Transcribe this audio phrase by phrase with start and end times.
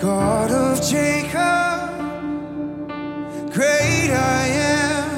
[0.00, 1.90] God of Jacob,
[3.52, 5.08] great I am,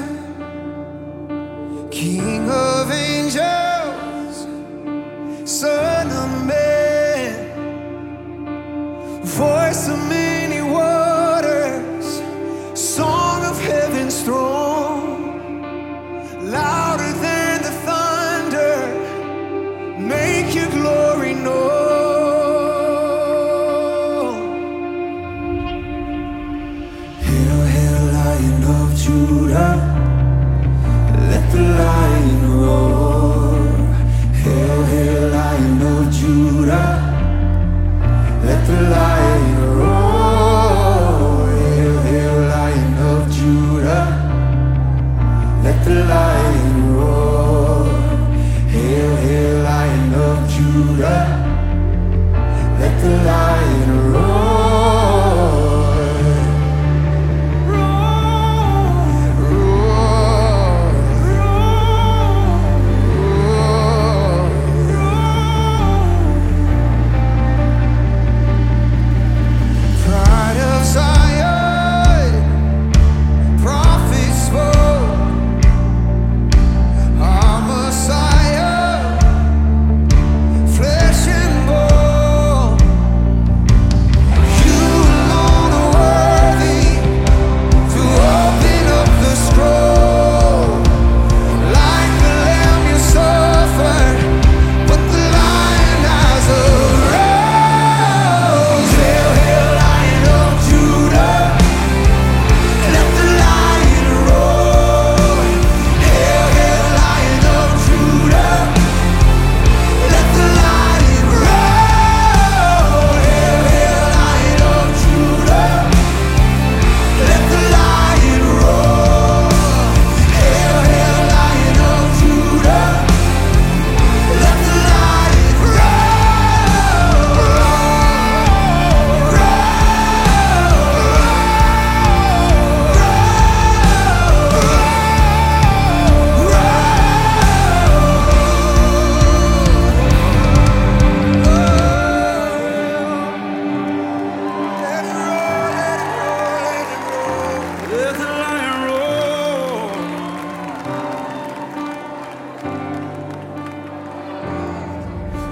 [1.91, 4.47] King of angels,
[5.45, 7.53] Son of man,
[9.23, 10.20] voice of man.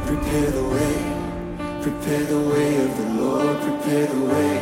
[0.09, 0.95] prepare the way,
[1.83, 4.53] prepare the way of the Lord, prepare the way,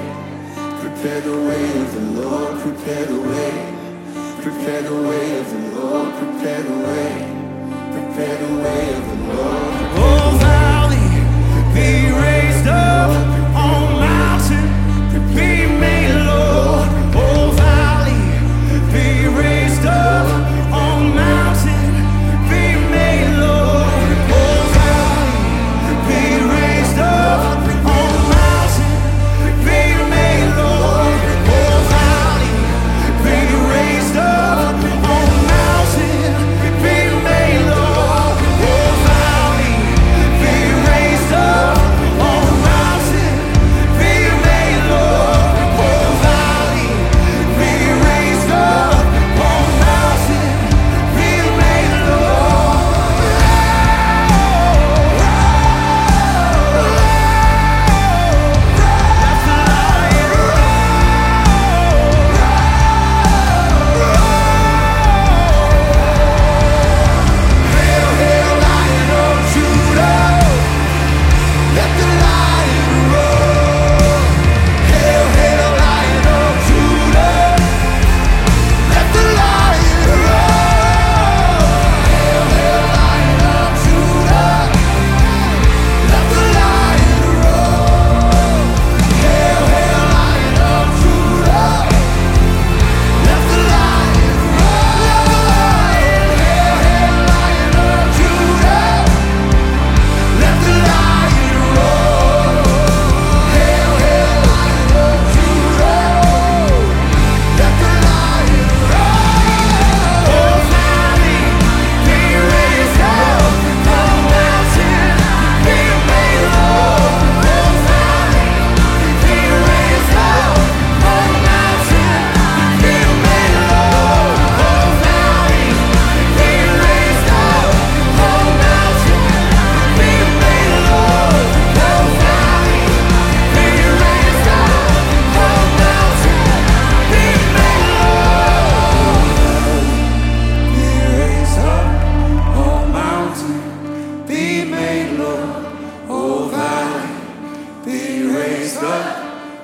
[0.81, 3.53] prepare the way of the Lord, prepare the way,
[4.41, 6.96] prepare the way of the Lord, prepare the way.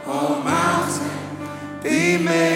[0.06, 2.53] O mountain, be made.